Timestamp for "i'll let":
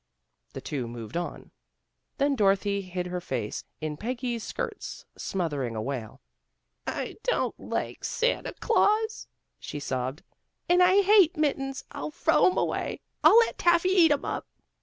13.23-13.59